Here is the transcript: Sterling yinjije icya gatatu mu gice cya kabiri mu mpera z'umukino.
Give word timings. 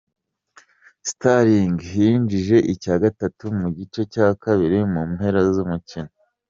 Sterling 1.09 1.77
yinjije 1.95 2.57
icya 2.73 2.95
gatatu 3.03 3.45
mu 3.59 3.67
gice 3.77 4.01
cya 4.13 4.27
kabiri 4.43 4.79
mu 4.93 5.01
mpera 5.13 5.41
z'umukino. 5.53 6.11